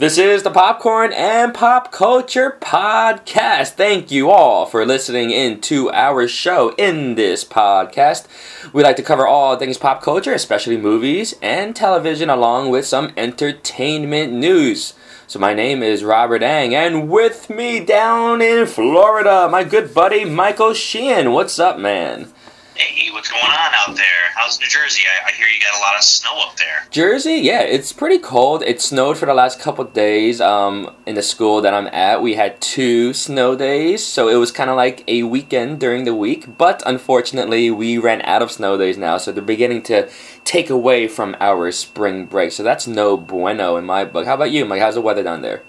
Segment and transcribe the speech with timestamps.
[0.00, 3.72] This is the Popcorn and Pop Culture Podcast.
[3.72, 6.70] Thank you all for listening in to our show.
[6.78, 8.26] In this podcast,
[8.72, 13.12] we like to cover all things pop culture, especially movies and television, along with some
[13.14, 14.94] entertainment news.
[15.26, 20.24] So, my name is Robert Ang, and with me down in Florida, my good buddy
[20.24, 21.32] Michael Sheehan.
[21.32, 22.32] What's up, man?
[22.80, 24.32] Hey, what's going on out there?
[24.34, 25.02] How's New Jersey?
[25.06, 26.86] I, I, hear you got a lot of snow up there.
[26.90, 28.62] Jersey, yeah, it's pretty cold.
[28.62, 30.40] It snowed for the last couple days.
[30.40, 34.50] Um, in the school that I'm at, we had two snow days, so it was
[34.50, 36.56] kind of like a weekend during the week.
[36.56, 40.08] But unfortunately, we ran out of snow days now, so they're beginning to
[40.44, 42.50] take away from our spring break.
[42.50, 44.24] So that's no bueno in my book.
[44.24, 44.80] How about you, Mike?
[44.80, 45.64] How's the weather down there?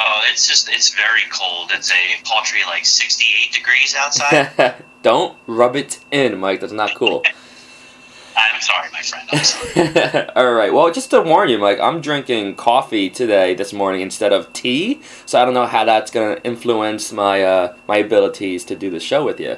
[0.00, 1.70] Oh, it's just it's very cold.
[1.74, 4.76] It's a paltry like 68 degrees outside.
[5.02, 6.60] Don't rub it in, Mike.
[6.60, 7.24] That's not cool.
[8.36, 9.28] I'm sorry, my friend.
[9.32, 10.28] I'm sorry.
[10.36, 10.72] All right.
[10.72, 15.00] Well, just to warn you, Mike, I'm drinking coffee today this morning instead of tea,
[15.26, 18.90] so I don't know how that's going to influence my uh, my abilities to do
[18.90, 19.56] the show with you.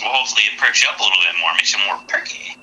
[0.00, 2.56] Well, hopefully it perks you up a little bit more, makes you more perky.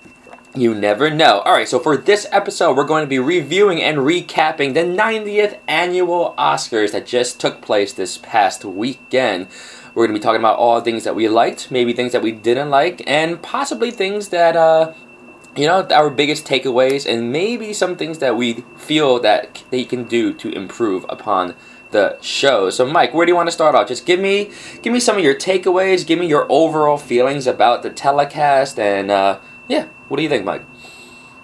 [0.56, 1.42] You never know.
[1.42, 5.60] All right, so for this episode, we're going to be reviewing and recapping the 90th
[5.68, 9.48] annual Oscars that just took place this past weekend.
[9.94, 12.32] We're going to be talking about all things that we liked, maybe things that we
[12.32, 14.94] didn't like, and possibly things that, uh,
[15.56, 20.06] you know, our biggest takeaways, and maybe some things that we feel that they can
[20.06, 21.54] do to improve upon
[21.92, 22.72] the show.
[22.72, 23.88] So, Mike, where do you want to start off?
[23.88, 24.50] Just give me,
[24.82, 26.08] give me some of your takeaways.
[26.08, 30.46] Give me your overall feelings about the telecast, and uh, yeah, what do you think,
[30.46, 30.64] Mike?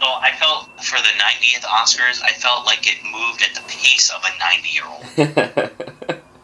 [0.01, 4.11] Well, I felt for the 90th Oscars, I felt like it moved at the pace
[4.11, 5.05] of a 90 year old.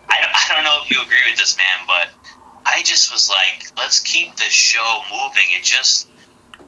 [0.10, 2.10] I, I don't know if you agree with this, man, but
[2.66, 5.44] I just was like, let's keep this show moving.
[5.50, 6.08] It just,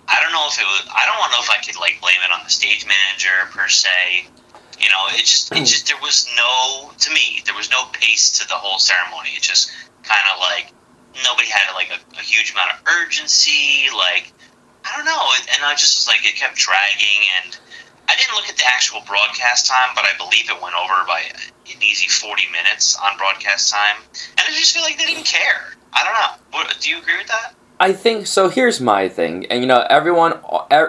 [0.08, 2.32] I don't know if it was, I don't know if I could like blame it
[2.34, 4.28] on the stage manager per se.
[4.80, 8.40] You know, it just, it just, there was no, to me, there was no pace
[8.40, 9.30] to the whole ceremony.
[9.30, 9.72] It just
[10.04, 10.74] kind of like,
[11.24, 13.88] nobody had like a, a huge amount of urgency.
[13.96, 14.34] Like,
[14.86, 15.26] I don't know.
[15.54, 17.24] And I just was like, it kept dragging.
[17.44, 17.58] And
[18.08, 21.24] I didn't look at the actual broadcast time, but I believe it went over by
[21.72, 23.98] an easy 40 minutes on broadcast time.
[24.12, 25.74] And I just feel like they didn't care.
[25.94, 26.70] I don't know.
[26.80, 27.54] Do you agree with that?
[27.80, 28.50] I think so.
[28.50, 30.36] Here's my thing, and you know, everyone,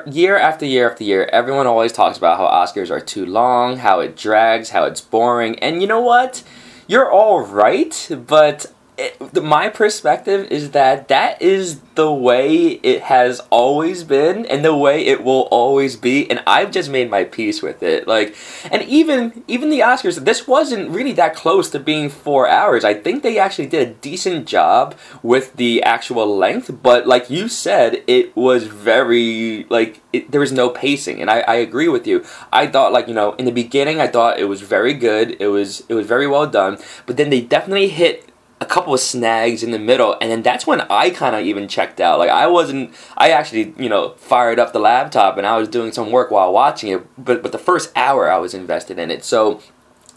[0.06, 4.00] year after year after year, everyone always talks about how Oscars are too long, how
[4.00, 6.44] it drags, how it's boring, and you know what?
[6.86, 8.66] You're all right, but
[8.96, 14.76] it, my perspective is that that is the way it has always been and the
[14.76, 18.06] way it will always be and i've just made my peace with it.
[18.06, 18.36] Like
[18.70, 22.84] and even even the oscars this wasn't really that close to being four hours.
[22.84, 27.48] I think they actually did a decent job with the actual length but like you
[27.48, 32.06] said it was very like it, there was no pacing and I, I agree with
[32.06, 32.24] you.
[32.52, 35.36] I thought like you know in the beginning i thought it was very good.
[35.40, 39.00] It was it was very well done but then they definitely hit a couple of
[39.00, 42.18] snags in the middle, and then that's when I kind of even checked out.
[42.18, 45.92] Like I wasn't, I actually you know fired up the laptop and I was doing
[45.92, 49.24] some work while watching it, but but the first hour I was invested in it.
[49.24, 49.60] So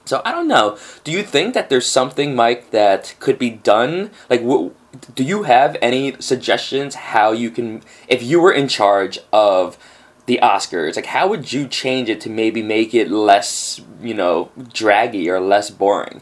[0.08, 0.78] so I don't know.
[1.04, 4.12] Do you think that there's something, Mike, that could be done?
[4.30, 4.74] Like, w-
[5.14, 9.78] do you have any suggestions how you can, if you were in charge of
[10.26, 14.50] the Oscars, like how would you change it to maybe make it less, you know,
[14.74, 16.22] draggy or less boring?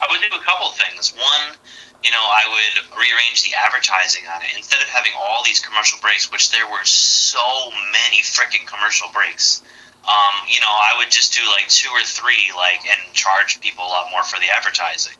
[0.00, 1.12] I would do a couple things.
[1.14, 1.56] One,
[2.04, 4.56] you know, I would rearrange the advertising on it.
[4.56, 9.62] Instead of having all these commercial breaks, which there were so many freaking commercial breaks,
[10.04, 13.84] um, you know, I would just do like two or three, like, and charge people
[13.84, 15.16] a lot more for the advertising.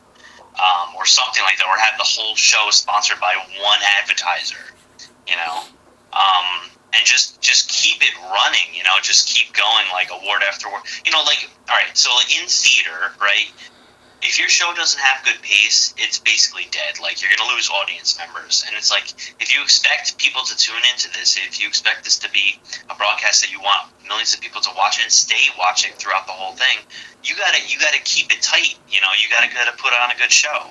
[0.51, 4.59] Um, or something like that, or have the whole show sponsored by one advertiser,
[5.25, 5.63] you know,
[6.11, 10.67] um, and just just keep it running, you know, just keep going like award after
[10.67, 13.47] award, you know, like all right, so like in theater, right,
[14.21, 16.99] if your show doesn't have good pace, it's basically dead.
[17.01, 19.09] Like you're gonna lose audience members, and it's like
[19.41, 22.95] if you expect people to tune into this, if you expect this to be a
[22.95, 26.53] broadcast that you want millions of people to watch and stay watching throughout the whole
[26.53, 26.77] thing,
[27.23, 28.77] you gotta you gotta keep it tight.
[28.89, 30.69] You know, you gotta gotta put on a good show.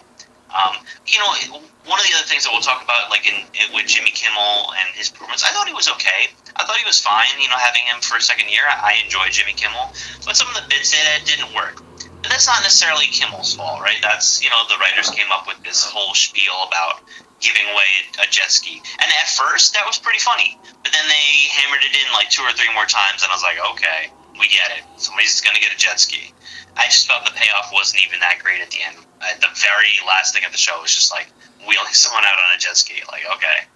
[0.50, 3.70] Um, you know, one of the other things that we'll talk about, like in, in,
[3.70, 6.26] with Jimmy Kimmel and his performance, I thought he was okay.
[6.58, 7.30] I thought he was fine.
[7.38, 9.94] You know, having him for a second year, I, I enjoyed Jimmy Kimmel,
[10.26, 11.82] but some of the bits it didn't work
[12.28, 13.98] that's not necessarily Kimmel's fault, right?
[14.02, 17.00] That's you know the writers came up with this whole spiel about
[17.40, 17.88] giving away
[18.20, 21.26] a jet ski, and at first that was pretty funny, but then they
[21.56, 24.48] hammered it in like two or three more times, and I was like, okay, we
[24.48, 24.84] get it.
[25.00, 26.32] Somebody's gonna get a jet ski.
[26.76, 28.96] I just felt the payoff wasn't even that great at the end.
[29.20, 31.28] At the very last thing of the show was just like
[31.66, 33.02] wheeling someone out on a jet ski.
[33.10, 33.68] Like, okay.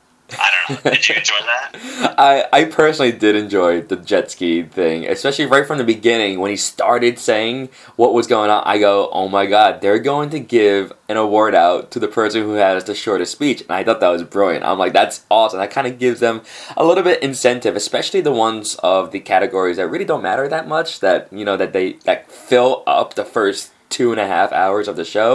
[0.68, 2.14] Did you enjoy that?
[2.18, 6.50] I, I personally did enjoy the jet ski thing, especially right from the beginning when
[6.50, 8.62] he started saying what was going on.
[8.64, 12.42] I go, oh my god, they're going to give an award out to the person
[12.42, 14.64] who has the shortest speech, and I thought that was brilliant.
[14.64, 15.58] I'm like, that's awesome.
[15.58, 16.42] That kind of gives them
[16.76, 20.66] a little bit incentive, especially the ones of the categories that really don't matter that
[20.66, 21.00] much.
[21.00, 24.86] That you know that they that fill up the first two and a half hours
[24.88, 25.32] of the show.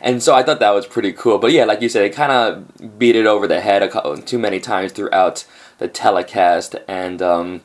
[0.00, 1.38] And so I thought that was pretty cool.
[1.38, 4.40] But yeah, like you said, it kind of beat it over the head couple, too
[4.46, 5.46] many times throughout
[5.78, 6.76] the telecast.
[6.88, 7.62] And um,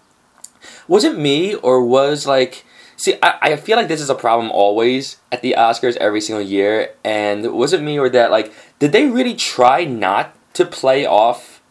[0.88, 2.64] was it me or was like.
[3.00, 6.42] See, I, I feel like this is a problem always at the Oscars every single
[6.42, 6.74] year.
[7.04, 11.62] And was it me or that, like, did they really try not to play off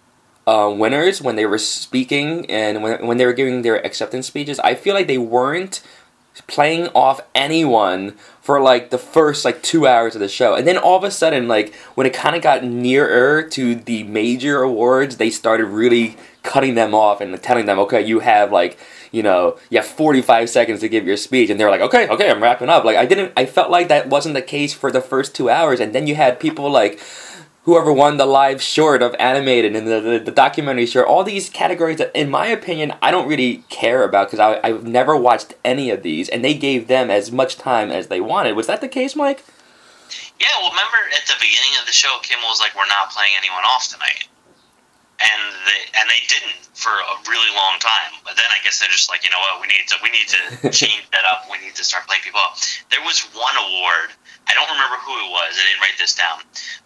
[0.46, 4.60] uh, winners when they were speaking and when, when they were giving their acceptance speeches?
[4.60, 5.82] I feel like they weren't
[6.46, 8.14] playing off anyone
[8.46, 10.54] for like the first like two hours of the show.
[10.54, 14.04] And then all of a sudden like when it kind of got nearer to the
[14.04, 18.78] major awards they started really cutting them off and telling them okay you have like
[19.10, 21.50] you know you have 45 seconds to give your speech.
[21.50, 22.84] And they're like okay okay i'm wrapping up.
[22.84, 25.80] Like i didn't i felt like that wasn't the case for the first two hours.
[25.80, 27.00] And then you had people like
[27.66, 31.50] whoever won the live short of animated and the, the, the documentary short, all these
[31.50, 35.90] categories that, in my opinion, I don't really care about because I've never watched any
[35.90, 38.54] of these, and they gave them as much time as they wanted.
[38.54, 39.44] Was that the case, Mike?
[40.38, 43.32] Yeah, well, remember at the beginning of the show, Kimmel was like, "We're not playing
[43.36, 44.30] anyone off tonight,"
[45.18, 48.14] and they and they didn't for a really long time.
[48.22, 50.28] But then I guess they're just like, you know what, we need to we need
[50.28, 51.50] to change that up.
[51.50, 52.60] We need to start playing people up.
[52.94, 54.14] There was one award
[54.46, 55.58] I don't remember who it was.
[55.58, 56.38] I didn't write this down,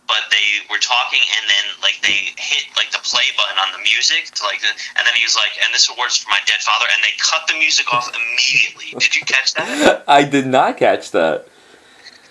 [0.09, 3.83] but they were talking, and then like they hit like the play button on the
[3.85, 6.65] music to like, the, and then he was like, "And this award's for my dead
[6.65, 8.97] father," and they cut the music off immediately.
[8.97, 10.05] Did you catch that?
[10.09, 11.47] I did not catch that.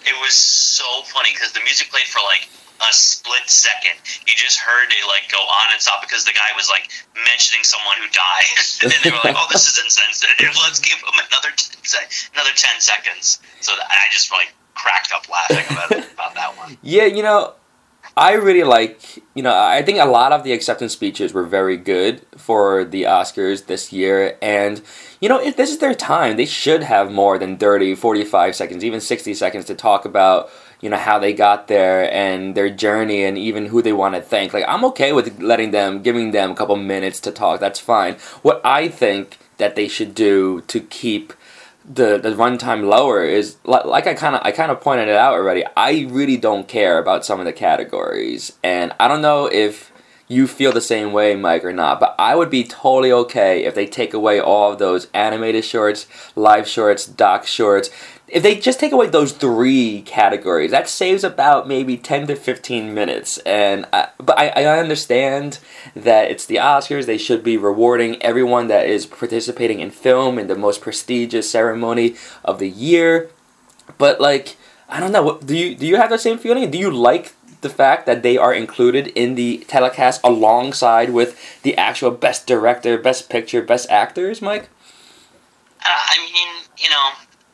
[0.02, 2.50] It was so funny because the music played for like
[2.81, 4.00] a split second.
[4.26, 6.90] You just heard it like go on and stop because the guy was like
[7.28, 8.50] mentioning someone who died,
[8.81, 10.58] and then they were like, "Oh, this is insensitive.
[10.64, 15.28] Let's give him another 10 se- another ten seconds." So I just like cracked up
[15.30, 16.78] laughing about, about that one.
[16.81, 17.54] Yeah, you know,
[18.16, 21.78] I really like, you know, I think a lot of the acceptance speeches were very
[21.78, 24.38] good for the Oscars this year.
[24.42, 24.81] And,
[25.22, 28.84] you know, if this is their time, they should have more than 30, 45 seconds,
[28.84, 30.50] even 60 seconds to talk about,
[30.81, 34.22] you know, how they got there and their journey and even who they want to
[34.22, 34.54] thank.
[34.54, 37.60] Like, I'm okay with letting them, giving them a couple minutes to talk.
[37.60, 38.16] That's fine.
[38.42, 41.34] What I think that they should do to keep
[41.89, 45.33] the the runtime lower is like I kind of I kind of pointed it out
[45.33, 45.63] already.
[45.75, 49.91] I really don't care about some of the categories, and I don't know if
[50.27, 52.00] you feel the same way, Mike, or not.
[52.00, 56.06] But I would be totally okay if they take away all of those animated shorts,
[56.36, 57.89] live shorts, doc shorts
[58.31, 62.94] if they just take away those three categories, that saves about maybe ten to fifteen
[62.94, 63.38] minutes.
[63.40, 65.60] And I, but I, I understand
[65.96, 70.48] that it's the Oscars; they should be rewarding everyone that is participating in film in
[70.48, 73.30] the most prestigious ceremony of the year.
[73.98, 75.24] But like, I don't know.
[75.24, 76.70] What, do you do you have the same feeling?
[76.70, 81.76] Do you like the fact that they are included in the telecast alongside with the
[81.76, 84.70] actual best director, best picture, best actors, Mike?
[85.81, 87.10] Uh, I mean, you know,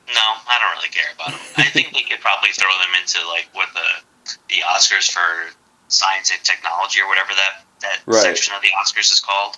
[0.07, 1.41] no, I don't really care about them.
[1.57, 5.53] I think they could probably throw them into like what the the Oscars for
[5.87, 8.21] science and technology or whatever that that right.
[8.21, 9.57] section of the Oscars is called.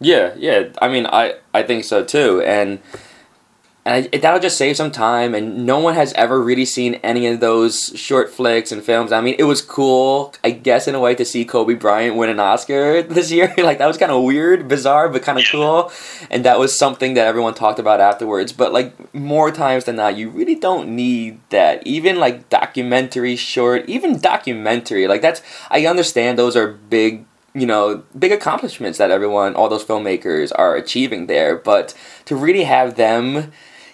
[0.00, 0.68] Yeah, yeah.
[0.80, 2.80] I mean, I I think so too, and
[3.84, 5.34] and I, that'll just save some time.
[5.34, 9.10] And no one has ever really seen any of those short flicks and films.
[9.10, 12.28] I mean, it was cool, I guess, in a way, to see Kobe Bryant win
[12.28, 13.54] an Oscar this year.
[13.58, 15.90] like that was kind of weird, bizarre, but kind of cool.
[16.30, 18.52] And that was something that everyone talked about afterwards.
[18.52, 21.86] But like more times than not, you really don't need that.
[21.86, 25.42] Even like documentary short, even documentary, like that's.
[25.70, 30.76] I understand those are big you know, big accomplishments that everyone, all those filmmakers are
[30.76, 31.56] achieving there.
[31.56, 31.94] But
[32.26, 33.50] to really have them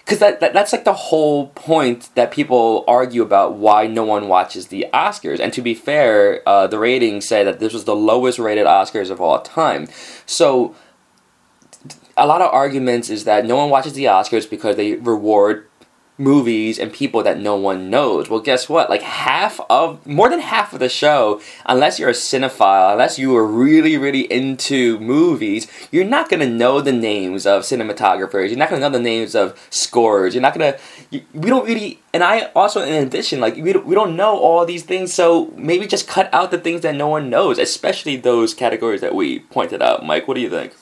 [0.07, 4.29] because that, that, that's like the whole point that people argue about why no one
[4.29, 5.41] watches the Oscars.
[5.41, 9.09] And to be fair, uh, the ratings say that this was the lowest rated Oscars
[9.09, 9.89] of all time.
[10.25, 10.73] So
[12.15, 15.66] a lot of arguments is that no one watches the Oscars because they reward
[16.17, 18.29] movies and people that no one knows.
[18.29, 18.89] Well, guess what?
[18.89, 23.35] Like half of, more than half of the show, unless you're a cinephile, unless you
[23.35, 28.49] are really, really into movies, you're not gonna know the names of cinematographers.
[28.49, 30.33] You're not gonna know the names of scores.
[30.33, 30.77] You're not gonna.
[31.11, 31.99] We don't really.
[32.13, 35.13] And I also, in addition, like we we don't know all these things.
[35.13, 39.13] So maybe just cut out the things that no one knows, especially those categories that
[39.13, 40.05] we pointed out.
[40.05, 40.73] Mike, what do you think?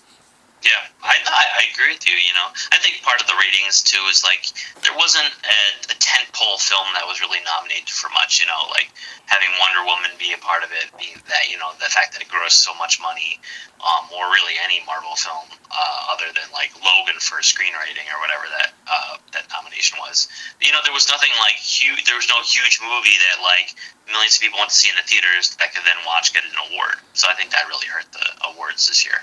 [0.65, 2.17] Yeah, I, I, agree with you.
[2.17, 4.49] You know, I think part of the ratings too is like
[4.81, 8.41] there wasn't a, a tent pole film that was really nominated for much.
[8.41, 8.89] You know, like
[9.29, 12.25] having Wonder Woman be a part of it, being that you know the fact that
[12.25, 13.37] it grossed so much money,
[13.77, 18.49] um, or really any Marvel film uh, other than like Logan for screenwriting or whatever
[18.49, 20.25] that uh, that nomination was.
[20.65, 22.09] You know, there was nothing like huge.
[22.09, 23.69] There was no huge movie that like
[24.09, 26.57] millions of people went to see in the theaters that could then watch get an
[26.73, 26.97] award.
[27.13, 29.21] So I think that really hurt the awards this year.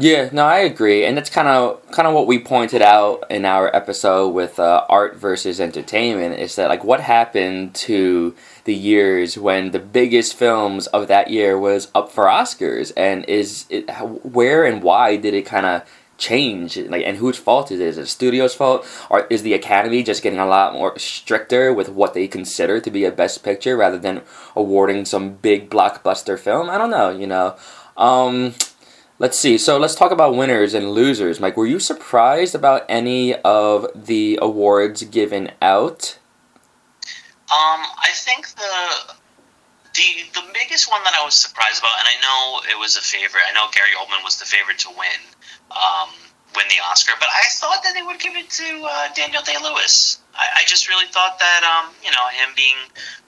[0.00, 3.44] Yeah, no, I agree, and that's kind of kind of what we pointed out in
[3.44, 6.38] our episode with uh, art versus entertainment.
[6.38, 11.58] Is that like what happened to the years when the biggest films of that year
[11.58, 13.90] was up for Oscars, and is it
[14.22, 15.82] where and why did it kind of
[16.16, 16.76] change?
[16.76, 17.86] Like, and whose fault is it?
[17.88, 21.88] Is it studio's fault, or is the Academy just getting a lot more stricter with
[21.88, 24.22] what they consider to be a best picture rather than
[24.54, 26.70] awarding some big blockbuster film?
[26.70, 27.10] I don't know.
[27.10, 27.56] You know.
[27.96, 28.54] Um,
[29.20, 29.58] Let's see.
[29.58, 31.40] So let's talk about winners and losers.
[31.40, 36.18] Mike, were you surprised about any of the awards given out?
[37.50, 39.14] Um, I think the
[39.94, 43.00] the the biggest one that I was surprised about, and I know it was a
[43.00, 43.42] favorite.
[43.48, 45.20] I know Gary Oldman was the favorite to win,
[45.72, 46.10] um,
[46.54, 49.56] win the Oscar, but I thought that they would give it to uh, Daniel Day
[49.62, 50.20] Lewis.
[50.34, 52.76] I, I just really thought that, um, you know, him being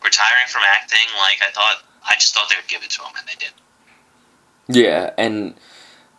[0.05, 3.13] retiring from acting, like I thought, I just thought they would give it to him,
[3.19, 3.55] and they did.
[4.69, 5.55] Yeah, and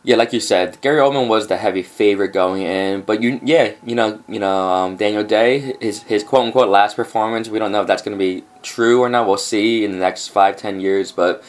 [0.03, 3.73] yeah, like you said, Gary Oldman was the heavy favorite going in, but you, yeah,
[3.85, 7.49] you know, you know, um, Daniel Day, his his quote unquote last performance.
[7.49, 9.27] We don't know if that's going to be true or not.
[9.27, 11.11] We'll see in the next five, ten years.
[11.11, 11.43] But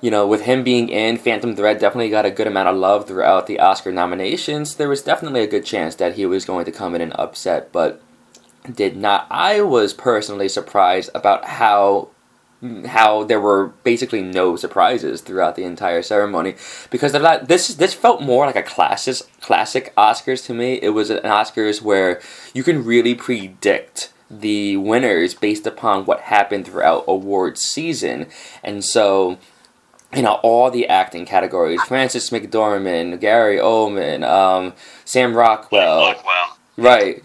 [0.00, 3.06] you know, with him being in, Phantom Thread definitely got a good amount of love
[3.06, 4.76] throughout the Oscar nominations.
[4.76, 7.70] There was definitely a good chance that he was going to come in and upset,
[7.70, 8.00] but
[8.74, 9.26] did not.
[9.30, 12.08] I was personally surprised about how
[12.86, 16.54] how there were basically no surprises throughout the entire ceremony
[16.90, 17.12] because
[17.46, 20.74] this this felt more like a classic classic Oscars to me.
[20.74, 22.20] It was an Oscars where
[22.52, 28.26] you can really predict the winners based upon what happened throughout awards season,
[28.62, 29.38] and so
[30.14, 34.74] you know all the acting categories: Frances McDormand, Gary Oldman, um,
[35.06, 36.58] Sam Rockwell, Rockwell.
[36.76, 37.24] right,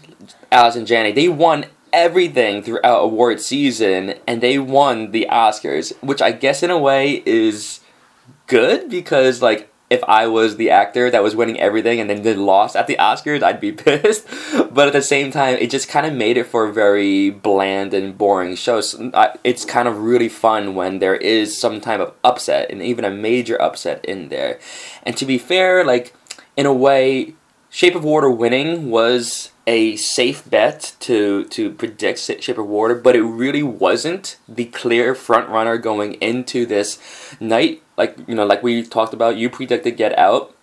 [0.50, 1.12] Allison Janney.
[1.12, 1.66] They won
[1.96, 7.22] everything throughout award season and they won the Oscars, which I guess in a way
[7.24, 7.80] is
[8.46, 12.34] good because like if I was the actor that was winning everything and then they
[12.34, 14.26] lost at the Oscars, I'd be pissed.
[14.70, 17.94] But at the same time, it just kind of made it for a very bland
[17.94, 18.80] and boring show.
[18.82, 19.10] So
[19.42, 23.10] it's kind of really fun when there is some type of upset and even a
[23.10, 24.58] major upset in there.
[25.04, 26.14] And to be fair, like
[26.56, 27.34] in a way,
[27.70, 33.16] Shape of Water winning was a safe bet to to predict Shape of Water, but
[33.16, 36.98] it really wasn't the clear front runner going into this
[37.40, 37.82] night.
[37.96, 40.54] Like you know, like we talked about, you predicted Get Out,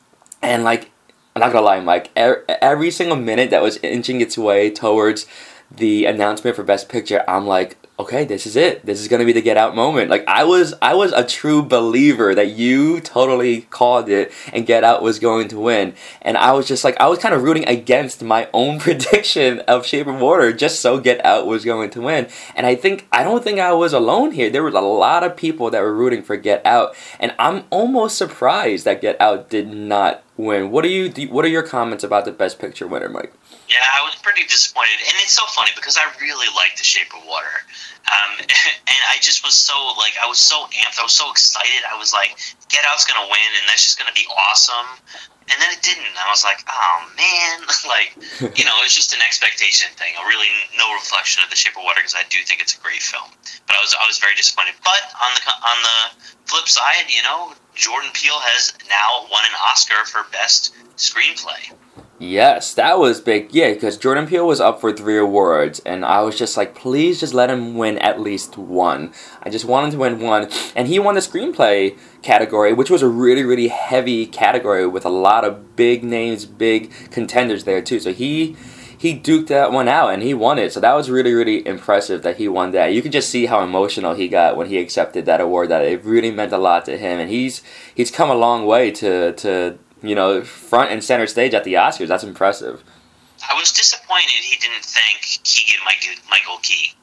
[0.41, 0.91] and like
[1.36, 2.12] I'm not gonna lie, Mike.
[2.17, 5.25] Er, every single minute that was inching its way towards
[5.69, 8.85] the announcement for Best Picture, I'm like, okay, this is it.
[8.85, 10.09] This is gonna be the get out moment.
[10.09, 14.83] Like I was, I was a true believer that you totally called it, and Get
[14.83, 15.93] Out was going to win.
[16.21, 19.85] And I was just like, I was kind of rooting against my own prediction of
[19.85, 22.27] Shape of Water, just so Get Out was going to win.
[22.55, 24.50] And I think, I don't think I was alone here.
[24.50, 28.17] There was a lot of people that were rooting for Get Out, and I'm almost
[28.17, 30.71] surprised that Get Out did not win.
[30.71, 31.12] What are you?
[31.29, 33.33] What are your comments about the Best Picture winner, Mike?
[33.70, 37.15] Yeah, I was pretty disappointed, and it's so funny because I really liked The Shape
[37.15, 37.63] of Water,
[38.12, 38.32] um,
[38.91, 41.82] and I just was so like I was so amped, I was so excited.
[41.88, 42.36] I was like,
[42.67, 45.00] Get Out's gonna win, and that's just gonna be awesome.
[45.51, 46.15] And then it didn't.
[46.15, 48.15] I was like, oh man, like
[48.55, 50.12] you know, it's just an expectation thing.
[50.20, 52.82] A really no reflection of The Shape of Water because I do think it's a
[52.84, 53.32] great film,
[53.67, 54.75] but I was I was very disappointed.
[54.84, 56.00] But on the on the
[56.51, 61.72] flip side, you know, Jordan Peele has now won an Oscar for best screenplay.
[62.20, 63.53] Yes, that was big.
[63.53, 67.20] Yeah, because Jordan Peele was up for three awards, and I was just like, please
[67.20, 69.12] just let him win at least one.
[69.41, 70.48] I just wanted to win one.
[70.75, 75.10] And he won the screenplay category, which was a really, really heavy category with a
[75.10, 78.00] lot of big names, big contenders there, too.
[78.00, 78.55] So he.
[78.96, 80.72] He duked that one out and he won it.
[80.72, 82.93] So that was really, really impressive that he won that.
[82.93, 85.67] You can just see how emotional he got when he accepted that award.
[85.67, 87.62] That it really meant a lot to him, and he's
[87.93, 91.74] he's come a long way to to you know, front and center stage at the
[91.75, 92.07] Oscars.
[92.07, 92.83] That's impressive.
[93.50, 95.79] I was disappointed he didn't thank Keegan
[96.29, 96.93] Michael Key.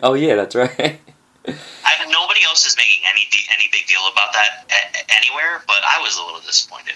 [0.02, 1.00] oh yeah, that's right.
[1.48, 3.22] I, nobody else is making any
[3.54, 6.94] any big deal about that a- anywhere, but I was a little disappointed.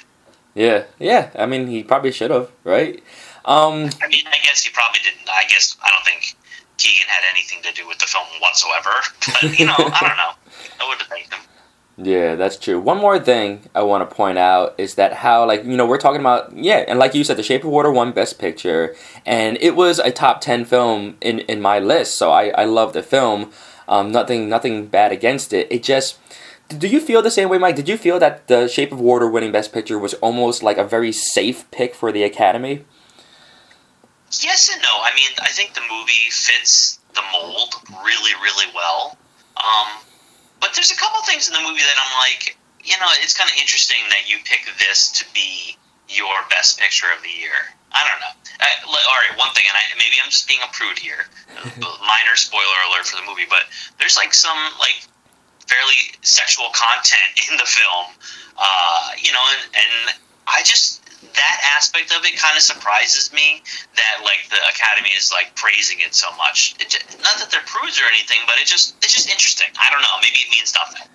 [0.55, 1.31] Yeah, yeah.
[1.37, 3.03] I mean, he probably should have, right?
[3.45, 5.29] Um, I mean, I guess he probably didn't.
[5.29, 6.35] I guess I don't think
[6.79, 8.91] Keegan had anything to do with the film whatsoever.
[9.43, 10.33] But you know, I don't know.
[10.81, 11.43] I would have thanked him.
[11.99, 12.79] Yeah, that's true.
[12.79, 15.97] One more thing I want to point out is that how, like, you know, we're
[15.97, 19.57] talking about, yeah, and like you said, The Shape of Water won Best Picture, and
[19.63, 23.03] it was a top 10 film in, in my list, so I, I love the
[23.03, 23.51] film.
[23.89, 25.69] Um, nothing, nothing bad against it.
[25.71, 26.19] It just,
[26.69, 27.77] do you feel the same way, Mike?
[27.77, 30.85] Did you feel that The Shape of Water winning Best Picture was almost like a
[30.85, 32.85] very safe pick for the Academy?
[34.43, 34.89] Yes and no.
[35.01, 37.75] I mean, I think the movie fits the mold
[38.05, 39.17] really, really well.
[39.57, 40.03] Um,
[40.67, 43.47] but there's a couple things in the movie that I'm like, you know, it's kind
[43.47, 45.79] of interesting that you pick this to be
[46.11, 47.71] your best picture of the year.
[47.95, 48.35] I don't know.
[48.59, 51.31] Uh, all right, one thing, and I, maybe I'm just being a prude here.
[51.79, 53.71] Minor spoiler alert for the movie, but
[54.03, 55.07] there's like some like
[55.71, 58.11] fairly sexual content in the film,
[58.59, 60.19] uh, you know, and, and
[60.51, 63.63] I just that aspect of it kind of surprises me
[63.95, 67.67] that like the academy is like praising it so much it just, not that they're
[67.67, 70.73] prudes or anything but it just it's just interesting i don't know maybe it means
[70.75, 71.07] nothing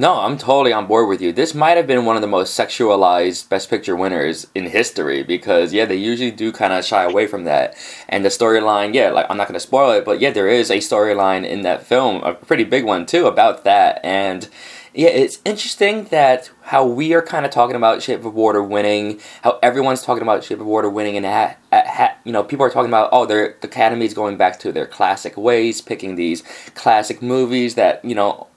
[0.00, 1.32] no, I'm totally on board with you.
[1.32, 5.72] This might have been one of the most sexualized Best Picture winners in history because,
[5.72, 7.74] yeah, they usually do kind of shy away from that.
[8.08, 10.70] And the storyline, yeah, like I'm not going to spoil it, but yeah, there is
[10.70, 13.98] a storyline in that film, a pretty big one too, about that.
[14.04, 14.48] And
[14.94, 19.20] yeah, it's interesting that how we are kind of talking about Shape of Water winning,
[19.42, 22.70] how everyone's talking about Shape of Water winning, and ha- ha- you know people are
[22.70, 26.42] talking about oh, the Academy is going back to their classic ways, picking these
[26.74, 28.48] classic movies that you know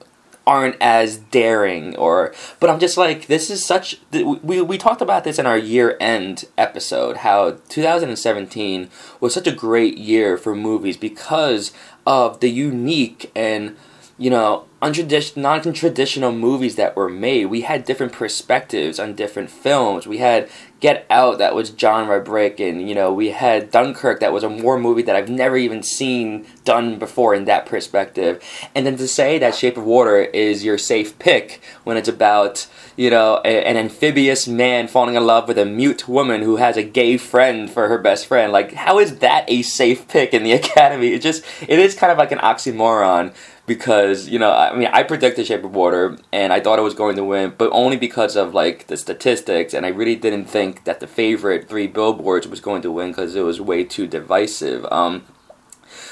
[0.47, 5.23] aren't as daring or but i'm just like this is such we, we talked about
[5.23, 10.97] this in our year end episode how 2017 was such a great year for movies
[10.97, 11.71] because
[12.07, 13.77] of the unique and
[14.17, 17.45] you know, untraditional, non-traditional movies that were made.
[17.45, 20.07] We had different perspectives on different films.
[20.07, 20.49] We had
[20.79, 22.87] Get Out that was genre breaking.
[22.87, 26.47] You know, we had Dunkirk that was a war movie that I've never even seen
[26.65, 28.43] done before in that perspective.
[28.73, 32.67] And then to say that Shape of Water is your safe pick when it's about
[32.97, 36.77] you know a, an amphibious man falling in love with a mute woman who has
[36.77, 38.51] a gay friend for her best friend.
[38.51, 41.13] Like, how is that a safe pick in the Academy?
[41.13, 43.35] It just it is kind of like an oxymoron
[43.75, 46.93] because you know I mean I predicted Shape of Water and I thought it was
[46.93, 50.83] going to win, but only because of like the statistics, and I really didn't think
[50.83, 54.85] that the favorite Three Billboards was going to win because it was way too divisive.
[54.91, 55.23] Um,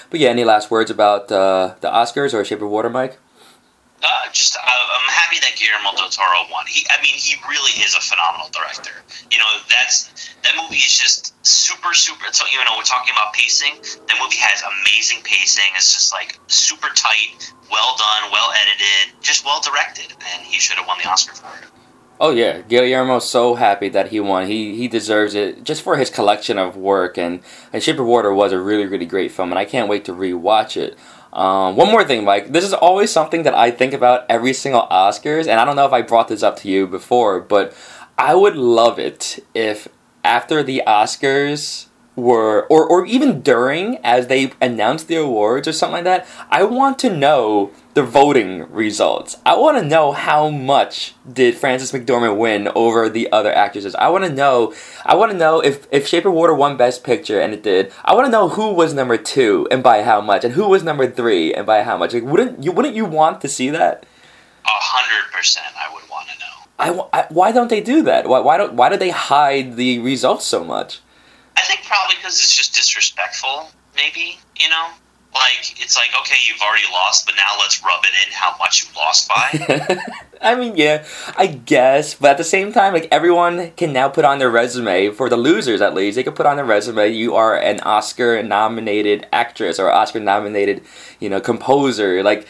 [0.10, 3.20] but yeah, any last words about uh, the Oscars or Shape of Water, Mike?
[4.00, 6.64] Uh, just uh, I'm happy that Guillermo del Toro won.
[6.68, 8.96] He, I mean, he really is a phenomenal director.
[9.30, 12.32] You know, that's that movie is just super, super.
[12.32, 13.76] So you know, we're talking about pacing.
[14.08, 15.68] That movie has amazing pacing.
[15.76, 20.78] It's just like super tight, well done, well edited, just well directed, and he should
[20.78, 21.68] have won the Oscar for it.
[22.22, 24.48] Oh yeah, Guillermo's so happy that he won.
[24.48, 27.18] He he deserves it just for his collection of work.
[27.18, 30.04] And, and Shape of Water was a really really great film, and I can't wait
[30.06, 30.98] to rewatch it.
[31.32, 32.52] Um, one more thing, Mike.
[32.52, 35.86] This is always something that I think about every single Oscars, and I don't know
[35.86, 37.76] if I brought this up to you before, but
[38.18, 39.88] I would love it if
[40.24, 41.88] after the Oscars
[42.20, 46.64] were, or, or even during, as they announced the awards or something like that, I
[46.64, 49.38] want to know the voting results.
[49.46, 53.96] I want to know how much did Frances McDormand win over the other actresses.
[53.96, 54.74] I want to know.
[55.06, 57.92] I want to know if if Shape of Water won Best Picture and it did.
[58.06, 60.84] I want to know who was number two and by how much, and who was
[60.84, 62.14] number three and by how much.
[62.14, 62.72] Like, wouldn't you?
[62.72, 64.06] Wouldn't you want to see that?
[64.66, 67.10] A hundred percent, I would want to know.
[67.12, 68.28] I, I, why don't they do that?
[68.28, 71.02] Why, why don't why do they hide the results so much?
[71.60, 73.70] I think probably because it's just disrespectful.
[73.96, 74.88] Maybe you know
[75.34, 78.84] like it's like okay you've already lost but now let's rub it in how much
[78.84, 80.00] you lost by
[80.42, 81.06] i mean yeah
[81.38, 85.12] i guess but at the same time like everyone can now put on their resume
[85.12, 88.42] for the losers at least they can put on their resume you are an oscar
[88.42, 90.84] nominated actress or oscar nominated
[91.20, 92.48] you know composer like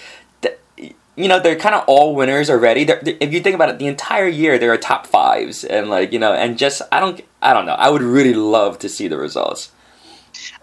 [1.19, 2.85] you know they're kind of all winners already.
[2.85, 5.89] They're, they're, if you think about it the entire year there are top fives and
[5.89, 7.73] like you know and just i don't i don't know.
[7.73, 9.71] I would really love to see the results.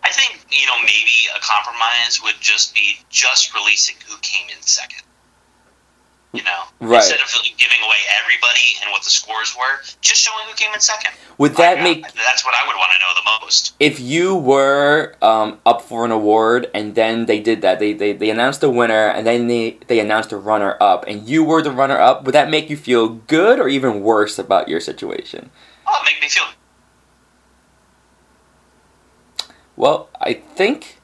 [0.03, 4.63] I think you know maybe a compromise would just be just releasing who came in
[4.63, 5.03] second.
[6.33, 6.97] You know, right.
[6.97, 10.81] instead of giving away everybody and what the scores were, just showing who came in
[10.81, 11.13] second.
[11.39, 13.75] Would that make that's what I would want to know the most?
[13.81, 18.13] If you were um, up for an award and then they did that, they, they
[18.13, 21.63] they announced the winner and then they they announced the runner up, and you were
[21.63, 25.51] the runner up, would that make you feel good or even worse about your situation?
[25.87, 26.45] Oh, it make me feel
[29.77, 30.96] well, I think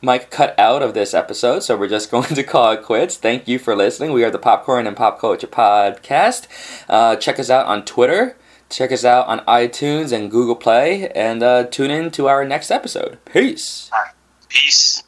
[0.00, 3.16] Mike cut out of this episode, so we're just going to call it quits.
[3.16, 4.12] Thank you for listening.
[4.12, 6.46] We are the Popcorn and Pop Culture Podcast.
[6.88, 8.36] Uh, check us out on Twitter.
[8.70, 12.70] Check us out on iTunes and Google Play, and uh, tune in to our next
[12.70, 13.18] episode.
[13.24, 13.90] Peace.
[14.48, 15.02] Peace.